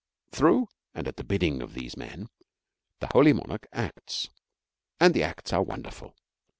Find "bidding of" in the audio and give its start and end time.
1.23-1.75